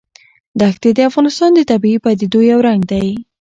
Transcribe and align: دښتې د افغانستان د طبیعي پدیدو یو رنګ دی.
دښتې 0.61 0.89
د 0.93 0.99
افغانستان 1.09 1.49
د 1.55 1.59
طبیعي 1.71 1.97
پدیدو 2.03 2.39
یو 2.51 2.59
رنګ 2.67 2.81
دی. 2.91 3.07